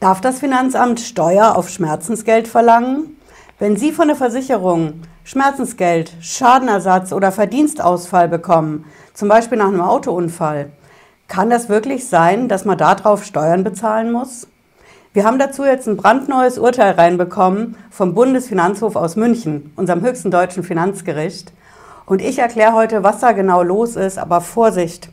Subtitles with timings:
[0.00, 3.18] Darf das Finanzamt Steuer auf Schmerzensgeld verlangen?
[3.58, 10.70] Wenn Sie von der Versicherung Schmerzensgeld, Schadenersatz oder Verdienstausfall bekommen, zum Beispiel nach einem Autounfall,
[11.28, 14.48] kann das wirklich sein, dass man darauf Steuern bezahlen muss?
[15.12, 20.62] Wir haben dazu jetzt ein brandneues Urteil reinbekommen vom Bundesfinanzhof aus München, unserem höchsten deutschen
[20.62, 21.52] Finanzgericht.
[22.06, 25.10] Und ich erkläre heute, was da genau los ist, aber Vorsicht!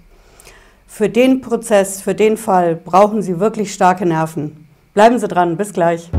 [0.88, 4.64] Für den Prozess, für den Fall brauchen Sie wirklich starke Nerven.
[4.98, 6.10] Bleiben Sie dran, bis gleich.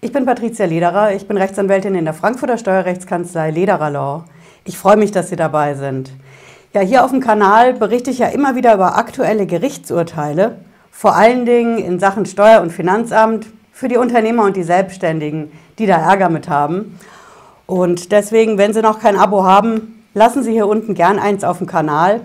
[0.00, 4.24] Ich bin Patricia Lederer, ich bin Rechtsanwältin in der Frankfurter Steuerrechtskanzlei Lederer Law.
[4.64, 6.10] Ich freue mich, dass Sie dabei sind.
[6.74, 10.56] Ja, hier auf dem Kanal berichte ich ja immer wieder über aktuelle Gerichtsurteile,
[10.90, 15.86] vor allen Dingen in Sachen Steuer- und Finanzamt für die Unternehmer und die Selbstständigen, die
[15.86, 16.98] da Ärger mit haben.
[17.66, 21.58] Und deswegen, wenn Sie noch kein Abo haben, lassen Sie hier unten gern eins auf
[21.58, 22.22] dem Kanal.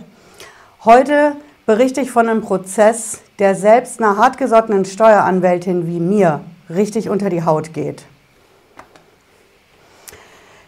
[0.85, 1.33] Heute
[1.65, 7.43] berichte ich von einem Prozess, der selbst einer hartgesottenen Steueranwältin wie mir richtig unter die
[7.43, 8.05] Haut geht.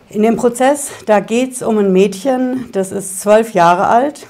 [0.10, 4.28] In dem Prozess, da geht es um ein Mädchen, das ist zwölf Jahre alt.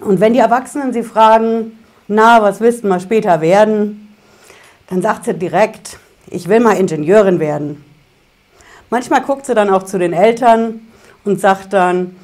[0.00, 4.12] Und wenn die Erwachsenen sie fragen, na, was willst du mal später werden,
[4.88, 7.84] dann sagt sie direkt, ich will mal Ingenieurin werden.
[8.90, 10.80] Manchmal guckt sie dann auch zu den Eltern
[11.24, 12.16] und sagt dann,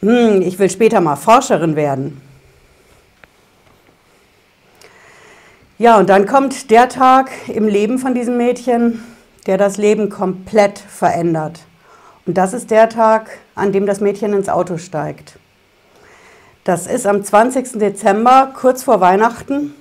[0.00, 2.20] hm, ich will später mal Forscherin werden.
[5.78, 9.04] Ja, und dann kommt der Tag im Leben von diesem Mädchen,
[9.46, 11.60] der das Leben komplett verändert.
[12.24, 15.38] Und das ist der Tag, an dem das Mädchen ins Auto steigt.
[16.64, 17.78] Das ist am 20.
[17.78, 19.74] Dezember, kurz vor Weihnachten,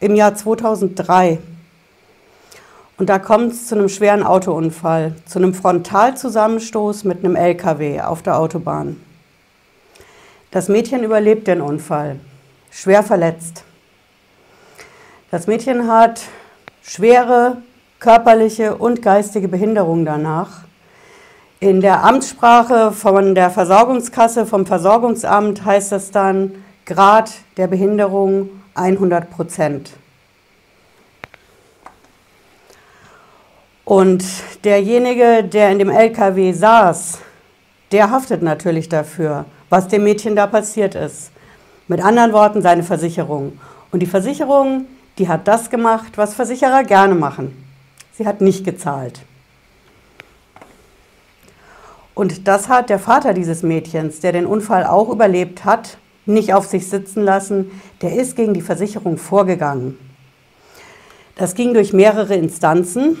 [0.00, 1.38] im Jahr 2003.
[2.98, 8.22] Und da kommt es zu einem schweren Autounfall, zu einem Frontalzusammenstoß mit einem LKW auf
[8.22, 9.00] der Autobahn.
[10.50, 12.20] Das Mädchen überlebt den Unfall,
[12.70, 13.64] schwer verletzt.
[15.30, 16.20] Das Mädchen hat
[16.82, 17.56] schwere
[17.98, 20.64] körperliche und geistige Behinderung danach.
[21.60, 29.30] In der Amtssprache von der Versorgungskasse, vom Versorgungsamt heißt das dann Grad der Behinderung 100
[29.30, 29.92] Prozent.
[33.84, 34.24] Und
[34.64, 37.18] derjenige, der in dem LKW saß,
[37.90, 41.30] der haftet natürlich dafür, was dem Mädchen da passiert ist.
[41.88, 43.58] Mit anderen Worten, seine Versicherung.
[43.90, 44.86] Und die Versicherung,
[45.18, 47.56] die hat das gemacht, was Versicherer gerne machen.
[48.12, 49.20] Sie hat nicht gezahlt.
[52.14, 56.66] Und das hat der Vater dieses Mädchens, der den Unfall auch überlebt hat, nicht auf
[56.66, 57.70] sich sitzen lassen.
[58.00, 59.98] Der ist gegen die Versicherung vorgegangen.
[61.34, 63.18] Das ging durch mehrere Instanzen.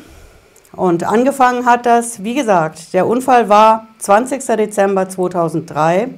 [0.72, 4.44] Und angefangen hat das, wie gesagt, der Unfall war 20.
[4.56, 6.08] Dezember 2003.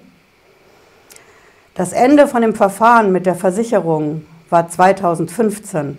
[1.74, 5.98] Das Ende von dem Verfahren mit der Versicherung war 2015.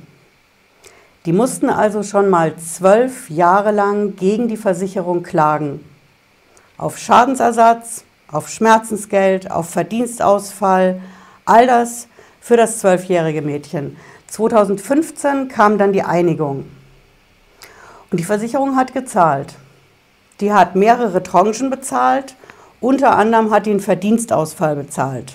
[1.26, 5.84] Die mussten also schon mal zwölf Jahre lang gegen die Versicherung klagen.
[6.78, 11.02] Auf Schadensersatz, auf Schmerzensgeld, auf Verdienstausfall,
[11.46, 12.08] all das
[12.40, 13.98] für das zwölfjährige Mädchen.
[14.28, 16.66] 2015 kam dann die Einigung.
[18.16, 19.56] Und die Versicherung hat gezahlt.
[20.40, 22.36] Die hat mehrere Tranchen bezahlt,
[22.80, 25.34] unter anderem hat die einen Verdienstausfall bezahlt.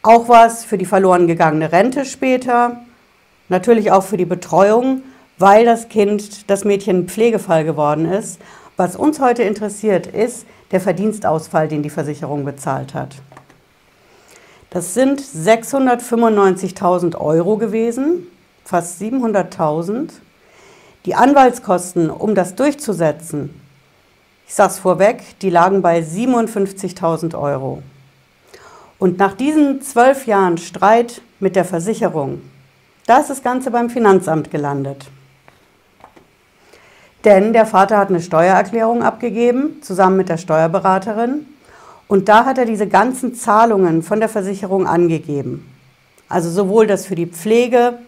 [0.00, 2.76] Auch was für die verloren gegangene Rente später,
[3.48, 5.02] natürlich auch für die Betreuung,
[5.36, 8.40] weil das Kind, das Mädchen ein Pflegefall geworden ist.
[8.76, 13.16] Was uns heute interessiert, ist der Verdienstausfall, den die Versicherung bezahlt hat.
[14.70, 18.28] Das sind 695.000 Euro gewesen,
[18.64, 20.20] fast 700.000.
[21.06, 23.60] Die Anwaltskosten, um das durchzusetzen,
[24.46, 27.82] ich sage es vorweg, die lagen bei 57.000 Euro.
[28.98, 32.40] Und nach diesen zwölf Jahren Streit mit der Versicherung,
[33.06, 35.06] da ist das Ganze beim Finanzamt gelandet.
[37.24, 41.46] Denn der Vater hat eine Steuererklärung abgegeben, zusammen mit der Steuerberaterin.
[42.08, 45.70] Und da hat er diese ganzen Zahlungen von der Versicherung angegeben.
[46.28, 47.98] Also sowohl das für die Pflege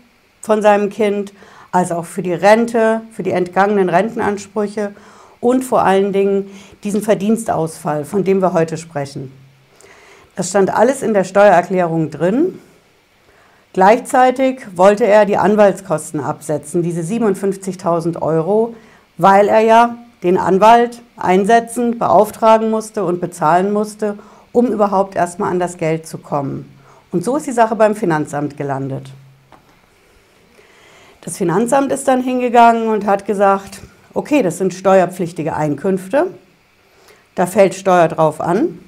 [0.41, 1.33] von seinem Kind
[1.73, 4.93] als auch für die Rente, für die entgangenen Rentenansprüche
[5.41, 6.51] und vor allen Dingen
[6.85, 9.33] diesen Verdienstausfall, von dem wir heute sprechen.
[10.35, 12.59] Das stand alles in der Steuererklärung drin.
[13.73, 18.75] Gleichzeitig wollte er die Anwaltskosten absetzen, diese 57.000 Euro,
[19.19, 24.19] weil er ja den Anwalt einsetzen, beauftragen musste und bezahlen musste,
[24.53, 26.73] um überhaupt erstmal an das Geld zu kommen.
[27.13, 29.11] Und so ist die Sache beim Finanzamt gelandet.
[31.27, 33.81] Das Finanzamt ist dann hingegangen und hat gesagt,
[34.15, 36.29] okay, das sind steuerpflichtige Einkünfte,
[37.35, 38.79] da fällt Steuer drauf an.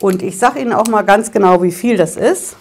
[0.00, 2.54] Und ich sage Ihnen auch mal ganz genau, wie viel das ist.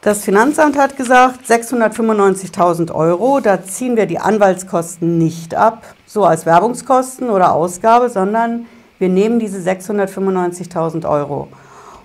[0.00, 6.46] Das Finanzamt hat gesagt, 695.000 Euro, da ziehen wir die Anwaltskosten nicht ab, so als
[6.46, 8.64] Werbungskosten oder Ausgabe, sondern
[8.98, 11.48] wir nehmen diese 695.000 Euro.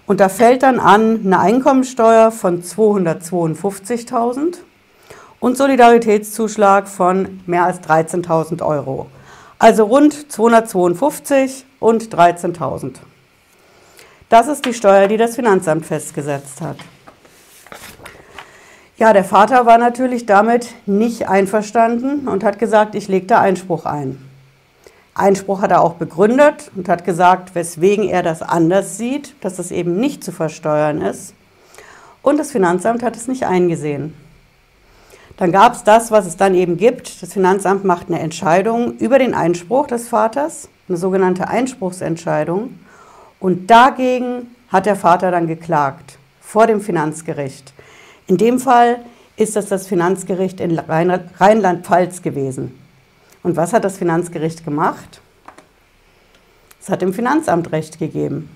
[0.06, 4.58] Und da fällt dann an eine Einkommensteuer von 252.000
[5.48, 9.08] und Solidaritätszuschlag von mehr als 13.000 Euro.
[9.58, 12.96] Also rund 252 und 13.000.
[14.28, 16.76] Das ist die Steuer, die das Finanzamt festgesetzt hat.
[18.98, 23.86] Ja, der Vater war natürlich damit nicht einverstanden und hat gesagt, ich lege da Einspruch
[23.86, 24.22] ein.
[25.16, 29.72] Einspruch hat er auch begründet und hat gesagt, weswegen er das anders sieht, dass es
[29.72, 31.34] eben nicht zu versteuern ist.
[32.22, 34.14] Und das Finanzamt hat es nicht eingesehen.
[35.38, 37.22] Dann gab es das, was es dann eben gibt.
[37.22, 42.80] Das Finanzamt macht eine Entscheidung über den Einspruch des Vaters, eine sogenannte Einspruchsentscheidung.
[43.40, 47.74] Und dagegen hat der Vater dann geklagt vor dem Finanzgericht.
[48.26, 49.00] In dem Fall
[49.36, 52.78] ist das das Finanzgericht in Rheinland-Pfalz gewesen.
[53.44, 55.22] Und was hat das Finanzgericht gemacht?
[56.82, 58.50] Es hat dem Finanzamt Recht gegeben.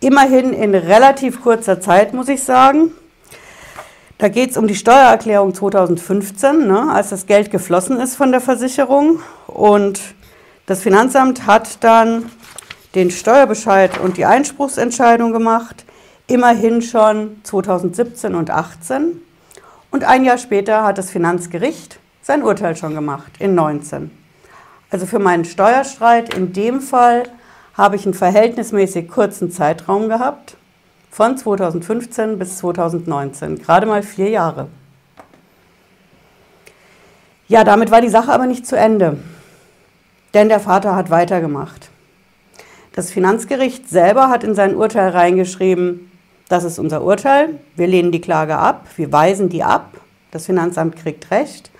[0.00, 2.90] Immerhin in relativ kurzer Zeit, muss ich sagen.
[4.18, 8.40] Da geht es um die Steuererklärung 2015, ne, als das Geld geflossen ist von der
[8.40, 9.20] Versicherung.
[9.46, 10.00] Und
[10.64, 12.30] das Finanzamt hat dann
[12.94, 15.84] den Steuerbescheid und die Einspruchsentscheidung gemacht,
[16.28, 19.20] immerhin schon 2017 und 2018.
[19.90, 24.10] Und ein Jahr später hat das Finanzgericht sein Urteil schon gemacht, in 19.
[24.90, 27.24] Also für meinen Steuerstreit in dem Fall
[27.74, 30.56] habe ich einen verhältnismäßig kurzen Zeitraum gehabt,
[31.10, 34.68] von 2015 bis 2019, gerade mal vier Jahre.
[37.48, 39.18] Ja, damit war die Sache aber nicht zu Ende,
[40.34, 41.90] denn der Vater hat weitergemacht.
[42.92, 46.10] Das Finanzgericht selber hat in sein Urteil reingeschrieben,
[46.48, 50.00] das ist unser Urteil, wir lehnen die Klage ab, wir weisen die ab,
[50.30, 51.70] das Finanzamt kriegt Recht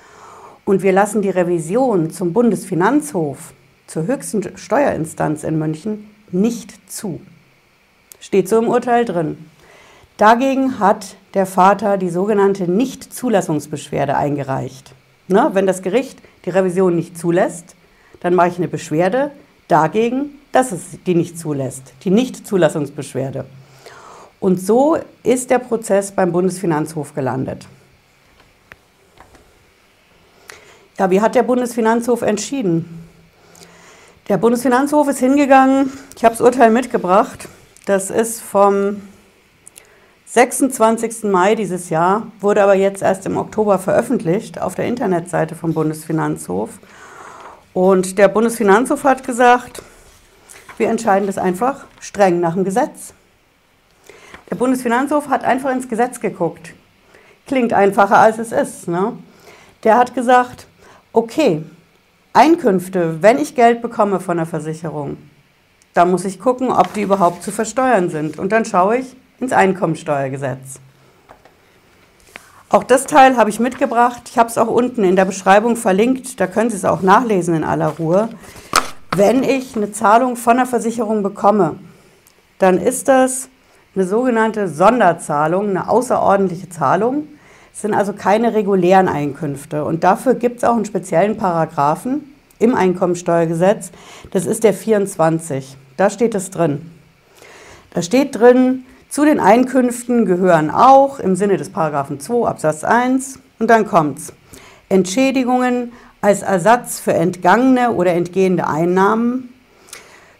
[0.64, 3.54] und wir lassen die Revision zum Bundesfinanzhof,
[3.86, 7.20] zur höchsten Steuerinstanz in München, nicht zu.
[8.20, 9.50] Steht so im Urteil drin.
[10.16, 14.92] Dagegen hat der Vater die sogenannte Nichtzulassungsbeschwerde eingereicht.
[15.28, 17.74] Ne, wenn das Gericht die Revision nicht zulässt,
[18.20, 19.32] dann mache ich eine Beschwerde
[19.68, 23.44] dagegen, dass es die nicht zulässt, die Nichtzulassungsbeschwerde.
[24.40, 27.66] Und so ist der Prozess beim Bundesfinanzhof gelandet.
[30.98, 33.06] Ja, wie hat der Bundesfinanzhof entschieden?
[34.28, 37.48] Der Bundesfinanzhof ist hingegangen, ich habe das Urteil mitgebracht,
[37.86, 39.00] das ist vom
[40.26, 41.22] 26.
[41.24, 46.70] Mai dieses Jahr, wurde aber jetzt erst im Oktober veröffentlicht auf der Internetseite vom Bundesfinanzhof.
[47.72, 49.82] Und der Bundesfinanzhof hat gesagt,
[50.78, 53.14] wir entscheiden das einfach streng nach dem Gesetz.
[54.50, 56.74] Der Bundesfinanzhof hat einfach ins Gesetz geguckt.
[57.46, 58.88] Klingt einfacher als es ist.
[58.88, 59.12] Ne?
[59.84, 60.66] Der hat gesagt,
[61.12, 61.62] okay,
[62.32, 65.18] Einkünfte, wenn ich Geld bekomme von der Versicherung,
[65.96, 68.38] da muss ich gucken, ob die überhaupt zu versteuern sind.
[68.38, 70.80] Und dann schaue ich ins Einkommensteuergesetz.
[72.68, 74.22] Auch das Teil habe ich mitgebracht.
[74.26, 76.38] Ich habe es auch unten in der Beschreibung verlinkt.
[76.38, 78.28] Da können Sie es auch nachlesen in aller Ruhe.
[79.14, 81.76] Wenn ich eine Zahlung von der Versicherung bekomme,
[82.58, 83.48] dann ist das
[83.94, 87.28] eine sogenannte Sonderzahlung, eine außerordentliche Zahlung.
[87.72, 89.84] Es sind also keine regulären Einkünfte.
[89.84, 93.92] Und dafür gibt es auch einen speziellen Paragraphen im Einkommensteuergesetz.
[94.32, 95.78] Das ist der 24.
[95.96, 96.90] Da steht es drin.
[97.94, 103.38] Da steht drin, zu den Einkünften gehören auch im Sinne des Paragraphen 2 Absatz 1
[103.58, 104.32] und dann kommt's.
[104.88, 109.54] Entschädigungen als Ersatz für entgangene oder entgehende Einnahmen,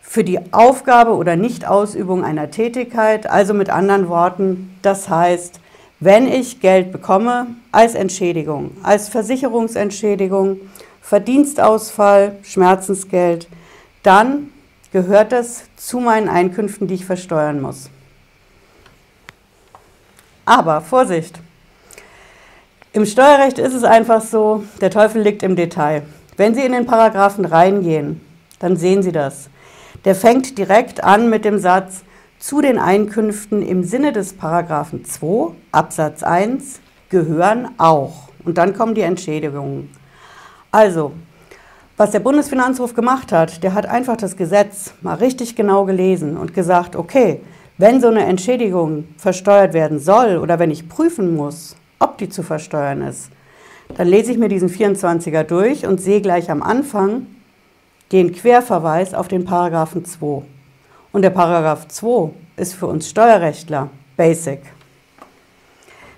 [0.03, 5.61] für die Aufgabe oder Nichtausübung einer Tätigkeit, also mit anderen Worten, das heißt,
[6.01, 10.61] wenn ich Geld bekomme als Entschädigung, als Versicherungsentschädigung,
[11.01, 13.49] Verdienstausfall, Schmerzensgeld,
[14.03, 14.51] dann
[14.97, 17.91] gehört das zu meinen Einkünften, die ich versteuern muss.
[20.47, 21.39] Aber Vorsicht!
[22.95, 26.05] Im Steuerrecht ist es einfach so, der Teufel liegt im Detail.
[26.39, 28.23] Wenn Sie in den Paragraphen reingehen,
[28.59, 29.51] dann sehen Sie das.
[30.07, 32.03] Der fängt direkt an mit dem Satz
[32.39, 38.31] zu den Einkünften im Sinne des Paragraphen 2 Absatz 1 gehören auch.
[38.47, 39.91] Und dann kommen die Entschädigungen.
[40.71, 41.13] Also,
[41.97, 46.53] was der Bundesfinanzhof gemacht hat, der hat einfach das Gesetz mal richtig genau gelesen und
[46.53, 47.41] gesagt, okay,
[47.79, 52.43] wenn so eine Entschädigung versteuert werden soll oder wenn ich prüfen muss, ob die zu
[52.43, 53.31] versteuern ist,
[53.97, 57.27] dann lese ich mir diesen 24er durch und sehe gleich am Anfang
[58.13, 60.43] den Querverweis auf den Paragraphen 2.
[61.13, 64.61] Und der Paragraph 2 ist für uns Steuerrechtler Basic.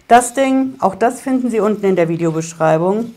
[0.06, 3.14] Das Ding, auch das finden Sie unten in der Videobeschreibung.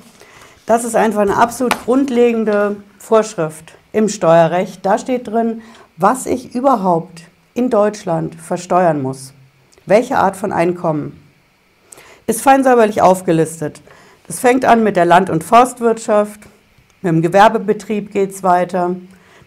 [0.65, 4.85] Das ist einfach eine absolut grundlegende Vorschrift im Steuerrecht.
[4.85, 5.61] Da steht drin,
[5.97, 9.33] was ich überhaupt in Deutschland versteuern muss.
[9.85, 11.19] Welche Art von Einkommen.
[12.27, 13.81] Ist fein säuberlich aufgelistet.
[14.27, 16.39] Das fängt an mit der Land- und Forstwirtschaft,
[17.01, 18.95] mit dem Gewerbebetrieb geht es weiter,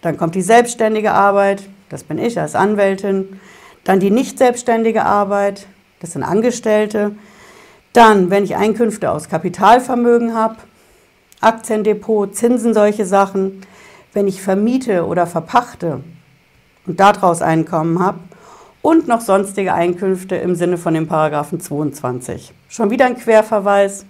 [0.03, 3.41] dann kommt die selbstständige Arbeit, das bin ich als Anwältin,
[3.85, 5.67] dann die nicht selbstständige Arbeit,
[6.01, 7.13] das sind Angestellte,
[7.93, 10.57] dann, wenn ich Einkünfte aus Kapitalvermögen habe,
[11.41, 13.63] Aktiendepot, Zinsen, solche Sachen,
[14.13, 16.01] wenn ich vermiete oder verpachte
[16.87, 18.19] und daraus Einkommen habe
[18.83, 22.53] und noch sonstige Einkünfte im Sinne von dem Paragraphen 22.
[22.69, 24.05] Schon wieder ein Querverweis,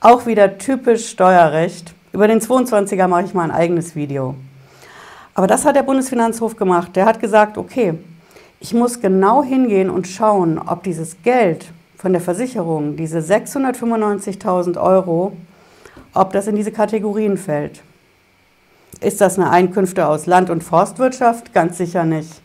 [0.00, 1.94] auch wieder typisch Steuerrecht.
[2.12, 4.34] Über den 22er mache ich mal ein eigenes Video.
[5.34, 6.96] Aber das hat der Bundesfinanzhof gemacht.
[6.96, 7.94] Der hat gesagt, okay,
[8.60, 15.32] ich muss genau hingehen und schauen, ob dieses Geld von der Versicherung, diese 695.000 Euro,
[16.14, 17.82] ob das in diese Kategorien fällt.
[19.00, 21.52] Ist das eine Einkünfte aus Land- und Forstwirtschaft?
[21.52, 22.42] Ganz sicher nicht.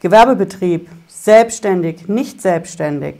[0.00, 3.16] Gewerbebetrieb, selbstständig, nicht selbstständig.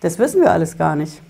[0.00, 1.20] Das wissen wir alles gar nicht.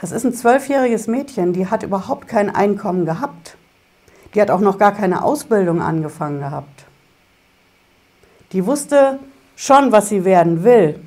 [0.00, 3.56] Das ist ein zwölfjähriges Mädchen, die hat überhaupt kein Einkommen gehabt.
[4.34, 6.84] Die hat auch noch gar keine Ausbildung angefangen gehabt.
[8.52, 9.18] Die wusste
[9.56, 11.00] schon, was sie werden will.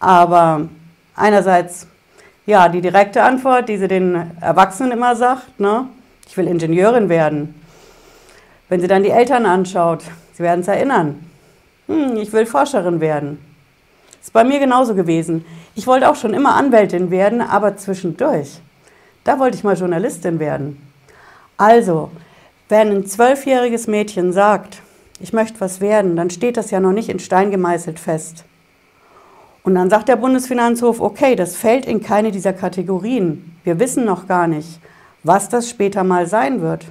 [0.00, 0.68] Aber
[1.14, 1.86] einerseits,
[2.46, 5.88] ja, die direkte Antwort, die sie den Erwachsenen immer sagt, ne?
[6.26, 7.54] ich will Ingenieurin werden.
[8.68, 11.24] Wenn sie dann die Eltern anschaut, sie werden es erinnern,
[11.86, 13.38] hm, ich will Forscherin werden.
[14.20, 15.44] Ist bei mir genauso gewesen.
[15.74, 18.60] Ich wollte auch schon immer Anwältin werden, aber zwischendurch,
[19.24, 20.80] da wollte ich mal Journalistin werden.
[21.56, 22.10] Also,
[22.68, 24.80] wenn ein zwölfjähriges Mädchen sagt,
[25.20, 28.44] ich möchte was werden, dann steht das ja noch nicht in Stein gemeißelt fest.
[29.64, 33.56] Und dann sagt der Bundesfinanzhof, okay, das fällt in keine dieser Kategorien.
[33.64, 34.80] Wir wissen noch gar nicht,
[35.22, 36.86] was das später mal sein wird.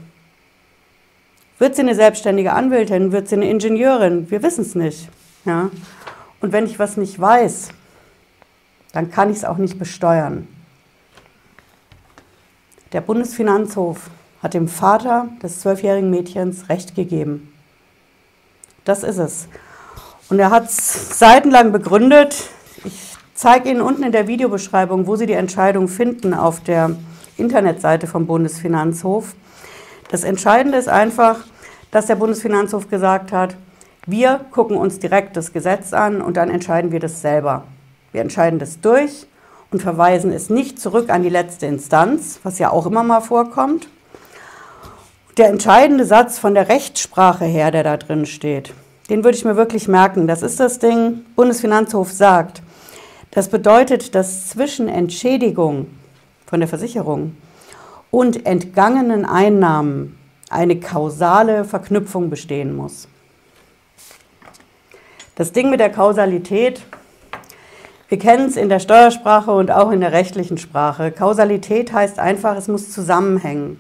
[1.59, 3.11] Wird sie eine selbstständige Anwältin?
[3.11, 4.31] Wird sie eine Ingenieurin?
[4.31, 5.09] Wir wissen es nicht.
[5.45, 5.69] Ja?
[6.39, 7.69] Und wenn ich was nicht weiß,
[8.93, 10.47] dann kann ich es auch nicht besteuern.
[12.93, 14.09] Der Bundesfinanzhof
[14.41, 17.53] hat dem Vater des zwölfjährigen Mädchens Recht gegeben.
[18.83, 19.47] Das ist es.
[20.29, 22.49] Und er hat es seitenlang begründet.
[22.83, 26.95] Ich zeige Ihnen unten in der Videobeschreibung, wo Sie die Entscheidung finden auf der
[27.37, 29.35] Internetseite vom Bundesfinanzhof.
[30.09, 31.37] Das Entscheidende ist einfach,
[31.91, 33.55] dass der Bundesfinanzhof gesagt hat,
[34.07, 37.65] wir gucken uns direkt das Gesetz an und dann entscheiden wir das selber.
[38.11, 39.27] Wir entscheiden das durch
[39.69, 43.87] und verweisen es nicht zurück an die letzte Instanz, was ja auch immer mal vorkommt.
[45.37, 48.73] Der entscheidende Satz von der Rechtssprache her, der da drin steht,
[49.09, 50.27] den würde ich mir wirklich merken.
[50.27, 52.63] Das ist das Ding, Bundesfinanzhof sagt.
[53.31, 55.87] Das bedeutet, dass zwischen Entschädigung
[56.45, 57.37] von der Versicherung
[58.11, 60.17] und entgangenen Einnahmen
[60.49, 63.07] eine kausale Verknüpfung bestehen muss.
[65.35, 66.83] Das Ding mit der Kausalität,
[68.09, 71.11] wir kennen es in der Steuersprache und auch in der rechtlichen Sprache.
[71.11, 73.79] Kausalität heißt einfach, es muss zusammenhängen.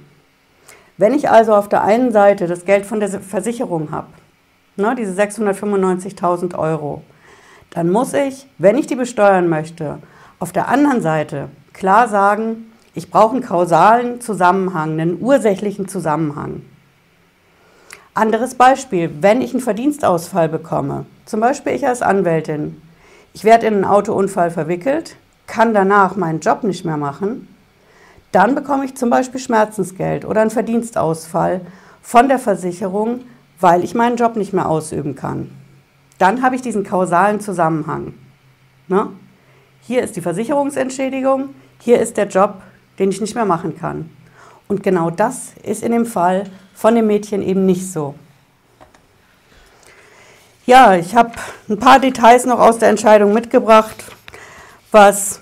[0.97, 4.07] Wenn ich also auf der einen Seite das Geld von der Versicherung habe,
[4.77, 7.01] ne, diese 695.000 Euro,
[7.71, 9.99] dann muss ich, wenn ich die besteuern möchte,
[10.39, 16.61] auf der anderen Seite klar sagen, ich brauche einen kausalen Zusammenhang, einen ursächlichen Zusammenhang.
[18.13, 22.81] Anderes Beispiel, wenn ich einen Verdienstausfall bekomme, zum Beispiel ich als Anwältin,
[23.33, 25.15] ich werde in einen Autounfall verwickelt,
[25.47, 27.47] kann danach meinen Job nicht mehr machen,
[28.33, 31.61] dann bekomme ich zum Beispiel Schmerzensgeld oder einen Verdienstausfall
[32.01, 33.21] von der Versicherung,
[33.61, 35.49] weil ich meinen Job nicht mehr ausüben kann.
[36.21, 38.13] Dann habe ich diesen kausalen Zusammenhang.
[38.87, 39.07] Ne?
[39.81, 42.61] Hier ist die Versicherungsentschädigung, hier ist der Job,
[42.99, 44.07] den ich nicht mehr machen kann.
[44.67, 46.43] Und genau das ist in dem Fall
[46.75, 48.13] von dem Mädchen eben nicht so.
[50.67, 51.31] Ja, ich habe
[51.67, 54.03] ein paar Details noch aus der Entscheidung mitgebracht.
[54.91, 55.39] Was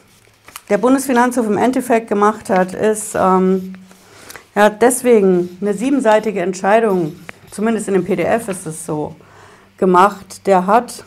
[0.69, 3.73] der Bundesfinanzhof im Endeffekt gemacht hat, ist, ähm,
[4.55, 7.17] er hat deswegen eine siebenseitige Entscheidung,
[7.51, 9.13] zumindest in dem PDF ist es so,
[9.79, 10.45] gemacht.
[10.45, 11.03] Der hat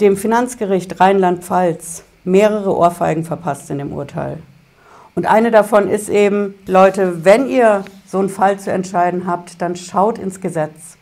[0.00, 4.38] dem Finanzgericht Rheinland-Pfalz mehrere Ohrfeigen verpasst in dem Urteil.
[5.14, 9.74] Und eine davon ist eben, Leute, wenn ihr so einen Fall zu entscheiden habt, dann
[9.74, 10.98] schaut ins Gesetz.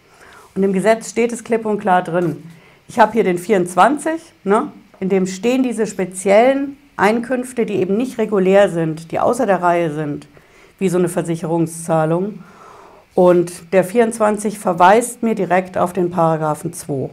[0.55, 2.49] Und im Gesetz steht es klipp und klar drin.
[2.87, 4.71] Ich habe hier den 24, ne,
[5.01, 9.93] in dem stehen diese speziellen Einkünfte, die eben nicht regulär sind, die außer der Reihe
[9.93, 10.29] sind,
[10.79, 12.39] wie so eine Versicherungszahlung.
[13.15, 17.11] Und der 24 verweist mir direkt auf den Paragraphen 2.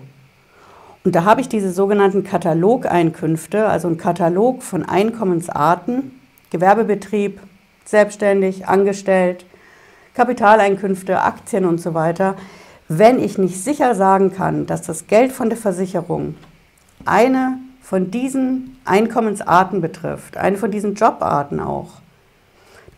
[1.03, 7.39] Und da habe ich diese sogenannten Katalogeinkünfte, also ein Katalog von Einkommensarten, Gewerbebetrieb,
[7.85, 9.45] selbstständig, angestellt,
[10.13, 12.35] Kapitaleinkünfte, Aktien und so weiter.
[12.87, 16.35] Wenn ich nicht sicher sagen kann, dass das Geld von der Versicherung
[17.05, 22.01] eine von diesen Einkommensarten betrifft, eine von diesen Jobarten auch,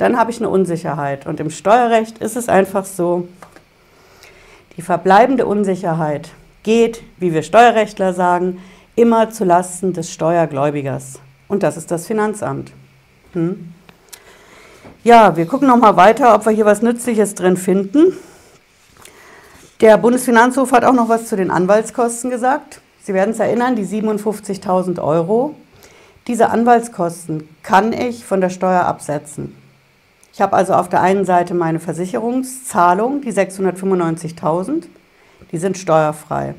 [0.03, 1.25] dann habe ich eine Unsicherheit.
[1.25, 3.29] Und im Steuerrecht ist es einfach so,
[4.75, 6.31] die verbleibende Unsicherheit
[6.63, 8.62] geht, wie wir Steuerrechtler sagen,
[8.98, 11.22] immer zu Lasten des Steuergläubigers.
[11.48, 12.74] Und das ist das Finanzamt.
[13.31, 13.74] Hm?
[15.05, 18.17] Ja, wir gucken noch mal weiter, ob wir hier was Nützliches drin finden.
[19.79, 22.81] Der Bundesfinanzhof hat auch noch was zu den Anwaltskosten gesagt.
[23.03, 25.55] Sie werden es erinnern, die 57.000 Euro.
[26.27, 29.62] Diese Anwaltskosten kann ich von der Steuer absetzen.
[30.34, 34.86] Ich habe also auf der einen Seite meine Versicherungszahlung, die 695.000,
[35.52, 36.56] die sind steuerfrei.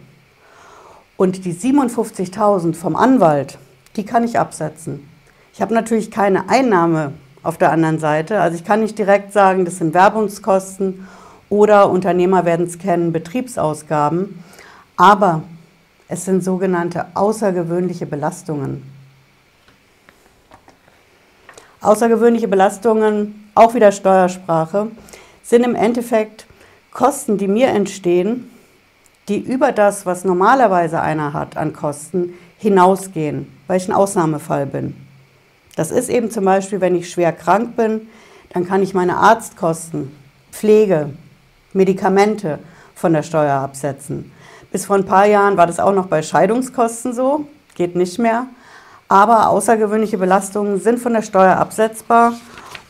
[1.16, 3.58] Und die 57.000 vom Anwalt,
[3.96, 5.08] die kann ich absetzen.
[5.52, 8.40] Ich habe natürlich keine Einnahme auf der anderen Seite.
[8.40, 11.08] Also ich kann nicht direkt sagen, das sind Werbungskosten
[11.50, 14.44] oder Unternehmer werden es kennen, Betriebsausgaben.
[14.96, 15.42] Aber
[16.06, 18.84] es sind sogenannte außergewöhnliche Belastungen.
[21.80, 24.88] Außergewöhnliche Belastungen, auch wieder Steuersprache,
[25.42, 26.46] sind im Endeffekt
[26.92, 28.50] Kosten, die mir entstehen,
[29.28, 34.94] die über das, was normalerweise einer hat an Kosten, hinausgehen, weil ich ein Ausnahmefall bin.
[35.76, 38.08] Das ist eben zum Beispiel, wenn ich schwer krank bin,
[38.52, 40.16] dann kann ich meine Arztkosten,
[40.52, 41.10] Pflege,
[41.72, 42.60] Medikamente
[42.94, 44.30] von der Steuer absetzen.
[44.70, 48.46] Bis vor ein paar Jahren war das auch noch bei Scheidungskosten so, geht nicht mehr.
[49.08, 52.34] Aber außergewöhnliche Belastungen sind von der Steuer absetzbar.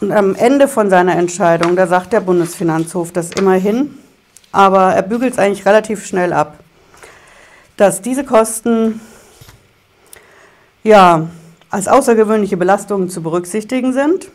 [0.05, 3.97] Und am Ende von seiner Entscheidung, da sagt der Bundesfinanzhof das immerhin,
[4.53, 6.59] aber er bügelt es eigentlich relativ schnell ab,
[7.79, 9.01] dass diese Kosten
[10.83, 11.27] ja
[11.71, 14.29] als außergewöhnliche Belastungen zu berücksichtigen sind.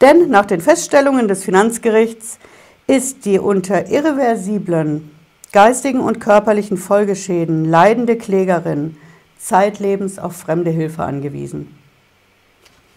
[0.00, 2.38] Denn nach den Feststellungen des Finanzgerichts
[2.86, 5.10] ist die unter irreversiblen
[5.50, 8.96] geistigen und körperlichen Folgeschäden leidende Klägerin
[9.40, 11.75] zeitlebens auf fremde Hilfe angewiesen.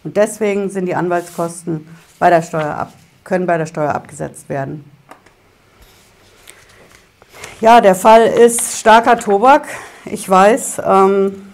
[0.04, 1.88] Und deswegen sind die Anwaltskosten
[2.20, 4.90] bei der Steuer ab, können bei der Steuer abgesetzt werden.
[7.62, 9.68] Ja, der Fall ist starker Tobak.
[10.06, 11.52] Ich weiß, ähm,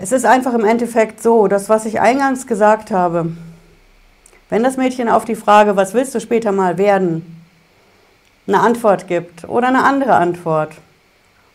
[0.00, 3.32] es ist einfach im Endeffekt so, dass was ich eingangs gesagt habe,
[4.48, 7.44] wenn das Mädchen auf die Frage, was willst du später mal werden,
[8.48, 10.72] eine Antwort gibt oder eine andere Antwort,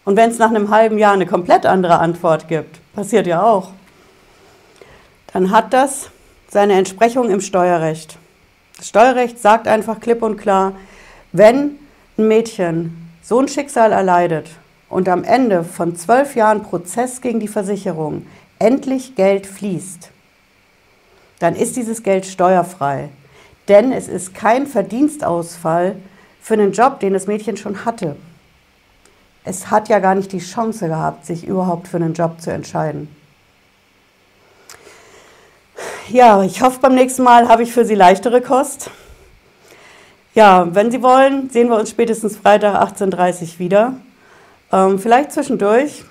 [0.05, 3.71] und wenn es nach einem halben Jahr eine komplett andere Antwort gibt, passiert ja auch,
[5.35, 6.11] dann hat das
[6.49, 8.17] seine Entsprechung im Steuerrecht.
[8.77, 10.71] Das Steuerrecht sagt einfach klipp und klar,
[11.33, 11.71] wenn
[12.17, 14.47] ein Mädchen so ein Schicksal erleidet
[14.87, 18.25] und am Ende von zwölf Jahren Prozess gegen die Versicherung
[18.59, 20.09] endlich Geld fließt,
[21.39, 23.09] dann ist dieses Geld steuerfrei.
[23.67, 25.97] Denn es ist kein Verdienstausfall
[26.41, 28.15] für einen Job, den das Mädchen schon hatte.
[29.43, 33.09] Es hat ja gar nicht die Chance gehabt, sich überhaupt für einen Job zu entscheiden.
[36.09, 38.91] Ja, ich hoffe, beim nächsten Mal habe ich für Sie leichtere Kost.
[40.35, 43.93] Ja, wenn Sie wollen, sehen wir uns spätestens Freitag 18.30 Uhr wieder.
[44.71, 46.03] Ähm, vielleicht zwischendurch.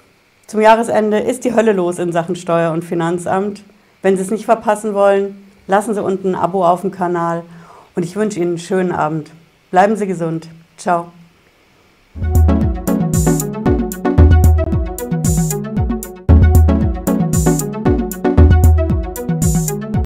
[0.49, 3.63] Zum Jahresende ist die Hölle los in Sachen Steuer- und Finanzamt.
[4.03, 7.45] Wenn Sie es nicht verpassen wollen, lassen Sie unten ein Abo auf dem Kanal
[7.95, 9.31] und ich wünsche Ihnen einen schönen Abend.
[9.71, 10.49] Bleiben Sie gesund.
[10.77, 11.13] Ciao.